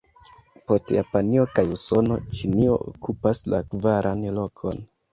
Post 0.71 0.93
Japanio 0.95 1.43
kaj 1.59 1.67
Usono, 1.77 2.19
Ĉinio 2.39 2.81
okupas 2.89 3.45
la 3.55 3.63
kvaran 3.71 4.29
lokon. 4.43 4.87